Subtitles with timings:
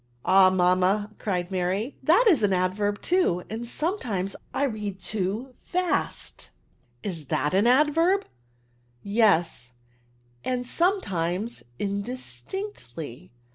[0.01, 5.53] ^" Ah, mamma,^' cried Maiy," that is an adverb, too; and sometimes I read too
[5.71, 6.49] feisty
[7.03, 8.27] is that an adverb ?"^*
[9.03, 9.73] Yes;
[10.43, 13.31] and sometimes indistinctly"